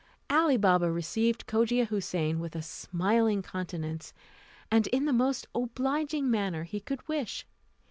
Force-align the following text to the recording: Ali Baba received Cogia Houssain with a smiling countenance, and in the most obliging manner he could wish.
Ali 0.31 0.57
Baba 0.57 0.91
received 0.91 1.45
Cogia 1.45 1.85
Houssain 1.85 2.39
with 2.39 2.55
a 2.55 2.63
smiling 2.63 3.43
countenance, 3.43 4.15
and 4.71 4.87
in 4.87 5.05
the 5.05 5.13
most 5.13 5.45
obliging 5.53 6.27
manner 6.31 6.63
he 6.63 6.79
could 6.79 7.07
wish. 7.07 7.45